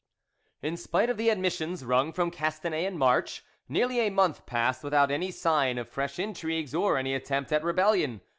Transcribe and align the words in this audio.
In 0.63 0.77
spite 0.77 1.11
of 1.11 1.17
the 1.17 1.29
admissions 1.29 1.85
wrung 1.85 2.11
from 2.11 2.31
Castanet 2.31 2.85
in 2.87 2.97
March, 2.97 3.43
nearly 3.69 3.99
a 3.99 4.09
month 4.09 4.47
passed 4.47 4.83
without 4.83 5.11
any 5.11 5.29
sign 5.29 5.77
of 5.77 5.87
fresh 5.87 6.17
intrigues 6.17 6.73
or 6.73 6.97
any 6.97 7.13
attempt 7.13 7.51
at 7.51 7.63
rebellion. 7.63 8.21